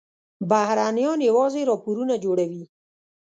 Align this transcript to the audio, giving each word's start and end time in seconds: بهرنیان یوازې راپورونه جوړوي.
بهرنیان 0.51 1.19
یوازې 1.29 1.61
راپورونه 1.69 2.13
جوړوي. 2.23 2.63